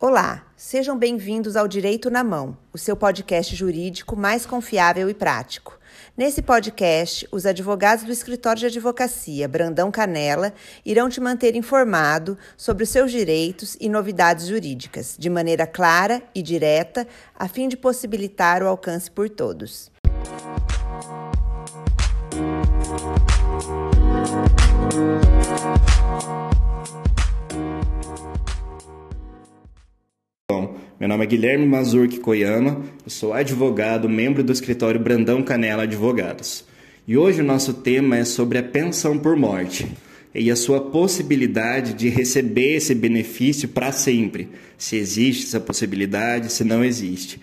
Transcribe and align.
Olá, 0.00 0.46
sejam 0.56 0.96
bem-vindos 0.96 1.56
ao 1.56 1.66
Direito 1.66 2.08
na 2.08 2.22
Mão, 2.22 2.56
o 2.72 2.78
seu 2.78 2.96
podcast 2.96 3.56
jurídico 3.56 4.14
mais 4.14 4.46
confiável 4.46 5.10
e 5.10 5.14
prático. 5.14 5.76
Nesse 6.16 6.40
podcast, 6.40 7.26
os 7.32 7.44
advogados 7.44 8.04
do 8.04 8.12
escritório 8.12 8.60
de 8.60 8.66
advocacia 8.66 9.48
Brandão 9.48 9.90
Canela 9.90 10.54
irão 10.86 11.08
te 11.08 11.20
manter 11.20 11.56
informado 11.56 12.38
sobre 12.56 12.84
os 12.84 12.90
seus 12.90 13.10
direitos 13.10 13.76
e 13.80 13.88
novidades 13.88 14.46
jurídicas, 14.46 15.16
de 15.18 15.28
maneira 15.28 15.66
clara 15.66 16.22
e 16.32 16.42
direta, 16.42 17.04
a 17.34 17.48
fim 17.48 17.66
de 17.66 17.76
possibilitar 17.76 18.62
o 18.62 18.68
alcance 18.68 19.10
por 19.10 19.28
todos. 19.28 19.90
Meu 30.50 31.06
nome 31.06 31.24
é 31.24 31.26
Guilherme 31.26 31.66
Mazurki 31.66 32.20
Koyama, 32.20 32.80
eu 33.04 33.10
sou 33.10 33.34
advogado, 33.34 34.08
membro 34.08 34.42
do 34.42 34.50
escritório 34.50 34.98
Brandão 34.98 35.42
Canela 35.42 35.82
Advogados. 35.82 36.64
E 37.06 37.18
hoje 37.18 37.42
o 37.42 37.44
nosso 37.44 37.74
tema 37.74 38.16
é 38.16 38.24
sobre 38.24 38.56
a 38.56 38.62
pensão 38.62 39.18
por 39.18 39.36
morte 39.36 39.86
e 40.34 40.50
a 40.50 40.56
sua 40.56 40.80
possibilidade 40.80 41.92
de 41.92 42.08
receber 42.08 42.76
esse 42.76 42.94
benefício 42.94 43.68
para 43.68 43.92
sempre, 43.92 44.48
se 44.78 44.96
existe 44.96 45.44
essa 45.44 45.60
possibilidade, 45.60 46.50
se 46.50 46.64
não 46.64 46.82
existe. 46.82 47.38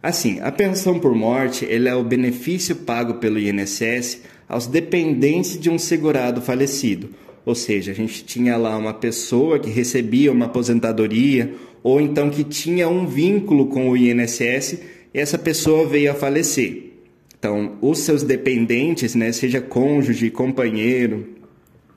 Assim, 0.00 0.38
a 0.38 0.52
pensão 0.52 1.00
por 1.00 1.12
morte 1.16 1.64
ele 1.64 1.88
é 1.88 1.96
o 1.96 2.04
benefício 2.04 2.76
pago 2.76 3.14
pelo 3.14 3.40
INSS 3.40 4.20
aos 4.48 4.68
dependentes 4.68 5.58
de 5.58 5.68
um 5.68 5.80
segurado 5.80 6.40
falecido. 6.40 7.10
Ou 7.44 7.56
seja, 7.56 7.90
a 7.90 7.94
gente 7.94 8.22
tinha 8.24 8.56
lá 8.56 8.76
uma 8.76 8.94
pessoa 8.94 9.58
que 9.58 9.70
recebia 9.70 10.30
uma 10.30 10.46
aposentadoria 10.46 11.54
ou 11.82 12.00
então 12.00 12.30
que 12.30 12.44
tinha 12.44 12.88
um 12.88 13.06
vínculo 13.06 13.66
com 13.66 13.88
o 13.88 13.96
INSS 13.96 14.78
essa 15.12 15.36
pessoa 15.36 15.86
veio 15.86 16.12
a 16.12 16.14
falecer. 16.14 16.90
Então, 17.38 17.78
os 17.80 18.00
seus 18.00 18.22
dependentes, 18.22 19.14
né, 19.14 19.32
seja 19.32 19.60
cônjuge, 19.60 20.30
companheiro, 20.30 21.26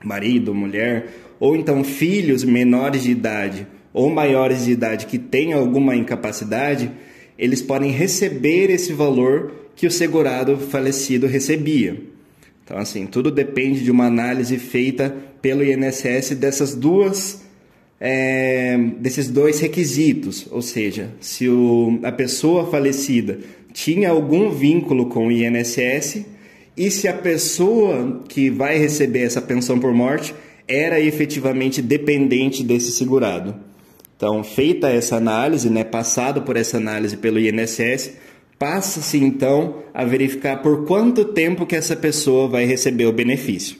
marido, 0.02 0.54
mulher, 0.54 1.08
ou 1.38 1.54
então 1.54 1.84
filhos 1.84 2.44
menores 2.44 3.02
de 3.02 3.10
idade 3.10 3.66
ou 3.92 4.10
maiores 4.10 4.64
de 4.64 4.72
idade 4.72 5.06
que 5.06 5.18
tenham 5.18 5.60
alguma 5.60 5.94
incapacidade, 5.94 6.90
eles 7.38 7.62
podem 7.62 7.90
receber 7.90 8.70
esse 8.70 8.92
valor 8.92 9.52
que 9.76 9.86
o 9.86 9.90
segurado 9.90 10.56
falecido 10.56 11.26
recebia. 11.26 12.02
Então, 12.64 12.78
assim, 12.78 13.06
tudo 13.06 13.30
depende 13.30 13.84
de 13.84 13.90
uma 13.90 14.06
análise 14.06 14.58
feita 14.58 15.14
pelo 15.42 15.62
INSS 15.62 16.30
dessas 16.36 16.74
duas 16.74 17.43
é, 18.00 18.76
desses 18.98 19.28
dois 19.28 19.60
requisitos, 19.60 20.46
ou 20.50 20.62
seja, 20.62 21.10
se 21.20 21.48
o, 21.48 21.98
a 22.02 22.12
pessoa 22.12 22.66
falecida 22.70 23.38
tinha 23.72 24.10
algum 24.10 24.50
vínculo 24.50 25.06
com 25.06 25.26
o 25.26 25.32
INSS 25.32 26.24
e 26.76 26.90
se 26.90 27.08
a 27.08 27.14
pessoa 27.14 28.22
que 28.28 28.50
vai 28.50 28.78
receber 28.78 29.20
essa 29.20 29.40
pensão 29.40 29.78
por 29.78 29.92
morte 29.92 30.34
era 30.66 31.00
efetivamente 31.00 31.82
dependente 31.82 32.62
desse 32.62 32.92
segurado. 32.92 33.54
Então, 34.16 34.42
feita 34.42 34.88
essa 34.88 35.16
análise, 35.16 35.68
né, 35.68 35.84
passado 35.84 36.42
por 36.42 36.56
essa 36.56 36.76
análise 36.76 37.16
pelo 37.16 37.38
INSS, 37.38 38.12
passa-se 38.58 39.18
então 39.18 39.82
a 39.92 40.04
verificar 40.04 40.62
por 40.62 40.86
quanto 40.86 41.24
tempo 41.24 41.66
que 41.66 41.76
essa 41.76 41.96
pessoa 41.96 42.48
vai 42.48 42.64
receber 42.64 43.06
o 43.06 43.12
benefício. 43.12 43.76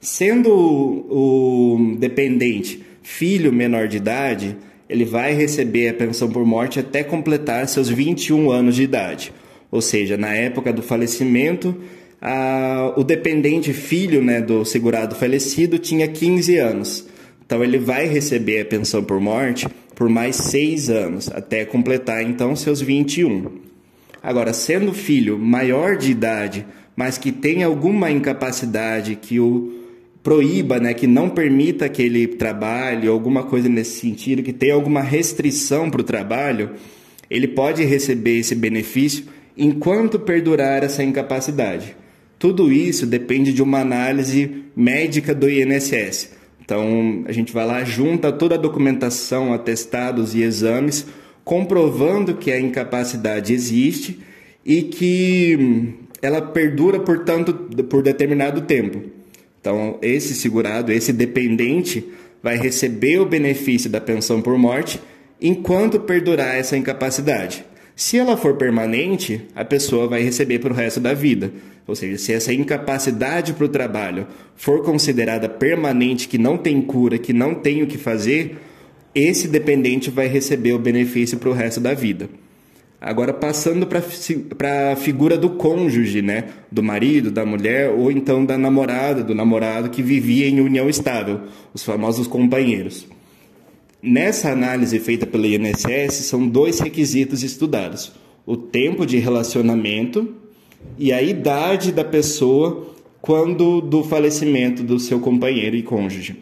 Sendo 0.00 0.50
o, 0.50 1.76
o 1.76 1.96
dependente 1.98 2.87
filho 3.08 3.50
menor 3.50 3.88
de 3.88 3.96
idade, 3.96 4.54
ele 4.86 5.04
vai 5.04 5.32
receber 5.32 5.88
a 5.88 5.94
pensão 5.94 6.28
por 6.28 6.44
morte 6.44 6.78
até 6.78 7.02
completar 7.02 7.66
seus 7.66 7.88
21 7.88 8.50
anos 8.50 8.76
de 8.76 8.82
idade. 8.82 9.32
Ou 9.70 9.80
seja, 9.80 10.18
na 10.18 10.34
época 10.34 10.72
do 10.74 10.82
falecimento, 10.82 11.74
a, 12.20 12.92
o 12.96 13.02
dependente 13.02 13.72
filho 13.72 14.22
né, 14.22 14.42
do 14.42 14.62
segurado 14.62 15.14
falecido 15.14 15.78
tinha 15.78 16.06
15 16.06 16.58
anos. 16.58 17.08
Então 17.44 17.64
ele 17.64 17.78
vai 17.78 18.06
receber 18.06 18.60
a 18.60 18.64
pensão 18.66 19.02
por 19.02 19.18
morte 19.18 19.66
por 19.96 20.08
mais 20.08 20.36
seis 20.36 20.90
anos, 20.90 21.30
até 21.32 21.64
completar 21.64 22.22
então 22.22 22.54
seus 22.54 22.80
21. 22.80 23.50
Agora, 24.22 24.52
sendo 24.52 24.92
filho 24.92 25.38
maior 25.38 25.96
de 25.96 26.10
idade, 26.10 26.66
mas 26.94 27.16
que 27.16 27.32
tem 27.32 27.64
alguma 27.64 28.10
incapacidade 28.10 29.16
que 29.16 29.40
o 29.40 29.87
proíba, 30.28 30.78
né, 30.78 30.92
que 30.92 31.06
não 31.06 31.30
permita 31.30 31.88
que 31.88 32.02
ele 32.02 32.26
trabalhe, 32.26 33.08
alguma 33.08 33.44
coisa 33.44 33.66
nesse 33.66 33.98
sentido, 33.98 34.42
que 34.42 34.52
tenha 34.52 34.74
alguma 34.74 35.00
restrição 35.00 35.88
para 35.88 36.02
o 36.02 36.04
trabalho, 36.04 36.72
ele 37.30 37.48
pode 37.48 37.82
receber 37.82 38.38
esse 38.38 38.54
benefício 38.54 39.24
enquanto 39.56 40.18
perdurar 40.18 40.84
essa 40.84 41.02
incapacidade. 41.02 41.96
Tudo 42.38 42.70
isso 42.70 43.06
depende 43.06 43.54
de 43.54 43.62
uma 43.62 43.80
análise 43.80 44.64
médica 44.76 45.34
do 45.34 45.48
INSS. 45.48 46.36
Então, 46.62 47.24
a 47.24 47.32
gente 47.32 47.50
vai 47.50 47.66
lá, 47.66 47.82
junta 47.82 48.30
toda 48.30 48.56
a 48.56 48.58
documentação, 48.58 49.54
atestados 49.54 50.34
e 50.34 50.42
exames, 50.42 51.06
comprovando 51.42 52.34
que 52.34 52.52
a 52.52 52.60
incapacidade 52.60 53.54
existe 53.54 54.18
e 54.62 54.82
que 54.82 55.94
ela 56.20 56.42
perdura 56.42 57.00
por, 57.00 57.24
tanto, 57.24 57.54
por 57.84 58.02
determinado 58.02 58.60
tempo. 58.60 59.16
Então, 59.68 59.98
esse 60.00 60.34
segurado, 60.34 60.90
esse 60.90 61.12
dependente, 61.12 62.02
vai 62.42 62.56
receber 62.56 63.20
o 63.20 63.26
benefício 63.26 63.90
da 63.90 64.00
pensão 64.00 64.40
por 64.40 64.56
morte 64.56 64.98
enquanto 65.38 66.00
perdurar 66.00 66.56
essa 66.56 66.74
incapacidade. 66.74 67.66
Se 67.94 68.16
ela 68.16 68.34
for 68.34 68.56
permanente, 68.56 69.42
a 69.54 69.66
pessoa 69.66 70.08
vai 70.08 70.22
receber 70.22 70.58
para 70.58 70.72
o 70.72 70.74
resto 70.74 71.00
da 71.00 71.12
vida. 71.12 71.52
Ou 71.86 71.94
seja, 71.94 72.16
se 72.16 72.32
essa 72.32 72.50
incapacidade 72.50 73.52
para 73.52 73.66
o 73.66 73.68
trabalho 73.68 74.26
for 74.56 74.82
considerada 74.82 75.50
permanente, 75.50 76.28
que 76.28 76.38
não 76.38 76.56
tem 76.56 76.80
cura, 76.80 77.18
que 77.18 77.34
não 77.34 77.54
tem 77.54 77.82
o 77.82 77.86
que 77.86 77.98
fazer, 77.98 78.56
esse 79.14 79.48
dependente 79.48 80.08
vai 80.08 80.28
receber 80.28 80.72
o 80.72 80.78
benefício 80.78 81.36
para 81.36 81.50
o 81.50 81.52
resto 81.52 81.78
da 81.78 81.92
vida. 81.92 82.30
Agora, 83.00 83.32
passando 83.32 83.86
para 83.86 84.92
a 84.92 84.96
figura 84.96 85.38
do 85.38 85.50
cônjuge, 85.50 86.20
né? 86.20 86.46
Do 86.70 86.82
marido, 86.82 87.30
da 87.30 87.46
mulher, 87.46 87.90
ou 87.90 88.10
então 88.10 88.44
da 88.44 88.58
namorada, 88.58 89.22
do 89.22 89.36
namorado 89.36 89.88
que 89.88 90.02
vivia 90.02 90.48
em 90.48 90.60
união 90.60 90.88
estável, 90.88 91.42
os 91.72 91.84
famosos 91.84 92.26
companheiros. 92.26 93.06
Nessa 94.02 94.50
análise 94.50 94.98
feita 94.98 95.26
pelo 95.26 95.46
INSS, 95.46 96.26
são 96.26 96.48
dois 96.48 96.80
requisitos 96.80 97.44
estudados: 97.44 98.12
o 98.44 98.56
tempo 98.56 99.06
de 99.06 99.18
relacionamento 99.18 100.34
e 100.98 101.12
a 101.12 101.22
idade 101.22 101.92
da 101.92 102.04
pessoa 102.04 102.94
quando 103.20 103.80
do 103.80 104.02
falecimento 104.02 104.82
do 104.82 104.98
seu 104.98 105.20
companheiro 105.20 105.76
e 105.76 105.82
cônjuge. 105.82 106.36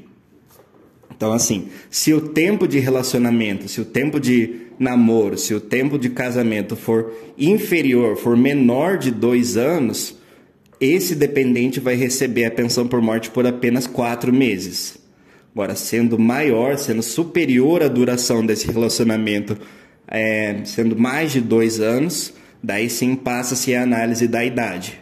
Então, 1.15 1.33
assim, 1.33 1.69
se 1.91 2.13
o 2.13 2.21
tempo 2.21 2.69
de 2.69 2.79
relacionamento, 2.79 3.69
se 3.69 3.81
o 3.81 3.85
tempo 3.85 4.21
de 4.21 4.66
namoro, 4.79 5.39
se 5.39 5.55
o 5.55 5.61
tempo 5.61 5.99
de 5.99 6.11
casamento 6.11 6.77
for 6.77 7.13
inferior, 7.39 8.17
for 8.17 8.37
menor 8.37 8.99
de 8.99 9.11
dois 9.11 9.57
anos, 9.57 10.17
esse 10.81 11.15
dependente 11.15 11.81
vai 11.81 11.95
receber 11.95 12.45
a 12.45 12.51
pensão 12.51 12.87
por 12.87 13.01
morte 13.01 13.31
por 13.31 13.47
apenas 13.47 13.87
quatro 13.87 14.33
meses. 14.33 14.99
Agora, 15.55 15.75
sendo 15.75 16.19
maior, 16.19 16.77
sendo 16.77 17.03
superior 17.03 17.83
a 17.83 17.89
duração 17.89 18.45
desse 18.45 18.67
relacionamento, 18.71 19.57
é, 20.07 20.61
sendo 20.65 20.95
mais 20.95 21.33
de 21.33 21.41
dois 21.41 21.81
anos, 21.81 22.35
daí 22.63 22.91
sim 22.91 23.15
passa-se 23.15 23.75
a 23.75 23.83
análise 23.83 24.29
da 24.29 24.45
idade. 24.45 25.01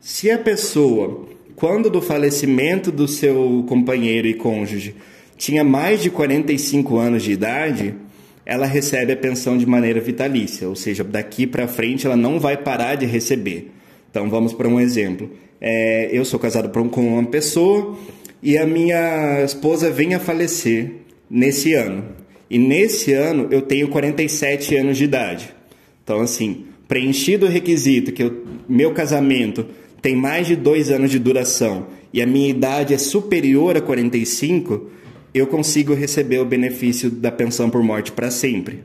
Se 0.00 0.30
a 0.30 0.38
pessoa, 0.38 1.28
quando 1.54 1.90
do 1.90 2.00
falecimento 2.00 2.90
do 2.90 3.06
seu 3.06 3.64
companheiro 3.68 4.26
e 4.26 4.34
cônjuge, 4.34 4.96
tinha 5.36 5.62
mais 5.62 6.00
de 6.00 6.08
45 6.08 6.96
anos 6.96 7.22
de 7.22 7.32
idade, 7.32 7.94
ela 8.44 8.66
recebe 8.66 9.12
a 9.12 9.16
pensão 9.16 9.56
de 9.56 9.66
maneira 9.66 10.00
vitalícia, 10.00 10.68
ou 10.68 10.74
seja, 10.74 11.04
daqui 11.04 11.46
para 11.46 11.68
frente 11.68 12.06
ela 12.06 12.16
não 12.16 12.40
vai 12.40 12.56
parar 12.56 12.96
de 12.96 13.06
receber. 13.06 13.70
Então 14.10 14.28
vamos 14.28 14.52
para 14.52 14.68
um 14.68 14.80
exemplo. 14.80 15.30
É, 15.60 16.08
eu 16.12 16.24
sou 16.24 16.40
casado 16.40 16.68
com 16.90 17.00
uma 17.00 17.24
pessoa 17.26 17.96
e 18.42 18.58
a 18.58 18.66
minha 18.66 19.42
esposa 19.44 19.90
vem 19.90 20.14
a 20.14 20.20
falecer 20.20 20.90
nesse 21.30 21.72
ano. 21.74 22.04
E 22.50 22.58
nesse 22.58 23.12
ano 23.12 23.48
eu 23.50 23.62
tenho 23.62 23.88
47 23.88 24.76
anos 24.76 24.98
de 24.98 25.04
idade. 25.04 25.54
Então, 26.02 26.20
assim, 26.20 26.64
preenchido 26.88 27.46
o 27.46 27.48
requisito 27.48 28.12
que 28.12 28.24
o 28.24 28.42
meu 28.68 28.92
casamento 28.92 29.64
tem 30.02 30.16
mais 30.16 30.48
de 30.48 30.56
dois 30.56 30.90
anos 30.90 31.10
de 31.10 31.18
duração 31.18 31.86
e 32.12 32.20
a 32.20 32.26
minha 32.26 32.50
idade 32.50 32.92
é 32.92 32.98
superior 32.98 33.76
a 33.76 33.80
45, 33.80 34.90
eu 35.34 35.46
consigo 35.46 35.94
receber 35.94 36.38
o 36.38 36.44
benefício 36.44 37.10
da 37.10 37.32
pensão 37.32 37.70
por 37.70 37.82
morte 37.82 38.12
para 38.12 38.30
sempre. 38.30 38.80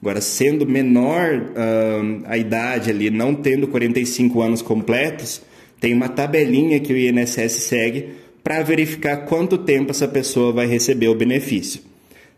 Agora, 0.00 0.20
sendo 0.20 0.66
menor 0.66 1.34
uh, 1.34 2.22
a 2.24 2.38
idade 2.38 2.90
ali, 2.90 3.10
não 3.10 3.34
tendo 3.34 3.68
45 3.68 4.40
anos 4.40 4.62
completos, 4.62 5.42
tem 5.80 5.92
uma 5.92 6.08
tabelinha 6.08 6.80
que 6.80 6.92
o 6.92 6.96
INSS 6.96 7.52
segue 7.64 8.08
para 8.42 8.62
verificar 8.62 9.18
quanto 9.26 9.58
tempo 9.58 9.90
essa 9.90 10.08
pessoa 10.08 10.52
vai 10.52 10.66
receber 10.66 11.08
o 11.08 11.14
benefício. 11.14 11.82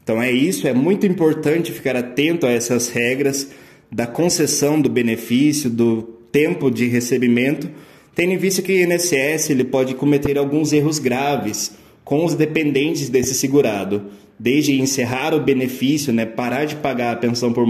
Então 0.02 0.20
é 0.20 0.32
isso, 0.32 0.66
é 0.66 0.72
muito 0.72 1.06
importante 1.06 1.70
ficar 1.70 1.94
atento 1.94 2.46
a 2.46 2.50
essas 2.50 2.88
regras 2.88 3.48
da 3.90 4.06
concessão 4.06 4.80
do 4.80 4.88
benefício, 4.88 5.70
do 5.70 6.02
tempo 6.32 6.70
de 6.70 6.86
recebimento, 6.86 7.70
tendo 8.14 8.32
em 8.32 8.36
vista 8.36 8.62
que 8.62 8.72
o 8.72 8.76
INSS 8.76 9.50
ele 9.50 9.64
pode 9.64 9.94
cometer 9.94 10.36
alguns 10.36 10.72
erros 10.72 10.98
graves 10.98 11.72
com 12.04 12.24
os 12.24 12.34
dependentes 12.34 13.08
desse 13.08 13.34
segurado, 13.34 14.06
desde 14.38 14.80
encerrar 14.80 15.34
o 15.34 15.40
benefício, 15.40 16.12
né, 16.12 16.26
parar 16.26 16.64
de 16.64 16.76
pagar 16.76 17.12
a 17.12 17.16
pensão 17.16 17.52
por 17.52 17.60